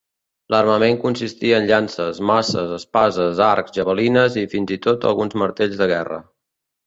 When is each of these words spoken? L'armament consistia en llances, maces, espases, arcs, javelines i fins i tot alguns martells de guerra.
L'armament 0.53 0.95
consistia 1.01 1.59
en 1.61 1.65
llances, 1.71 2.21
maces, 2.29 2.73
espases, 2.79 3.43
arcs, 3.49 3.75
javelines 3.77 4.41
i 4.45 4.45
fins 4.55 4.75
i 4.77 4.81
tot 4.87 5.05
alguns 5.11 5.37
martells 5.43 5.77
de 5.83 5.89
guerra. 5.95 6.19